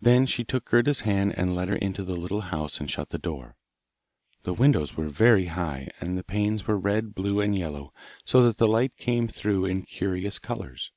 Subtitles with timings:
[0.00, 3.18] She then took Gerda's hand and led her into the little house and shut the
[3.18, 3.54] door.
[4.44, 7.92] The windows were very high, and the panes were red, blue, and yellow,
[8.24, 10.90] so that the light came through in curious colours.